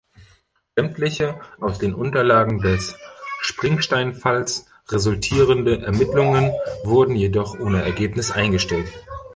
[0.75, 2.95] Sämtliche aus den Unterlagen des
[3.41, 6.49] Springstein-Falls resultierenden Ermittlungen
[6.83, 8.91] wurden jedoch ohne Ergebnis eingestellt.